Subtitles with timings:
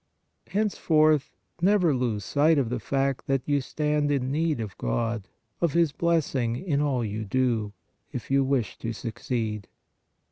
[0.47, 5.27] Henceforth never lose sight of the fact that you stand in need of God,
[5.61, 7.71] of His blessing in all you do,
[8.11, 9.67] if you wish to succeed."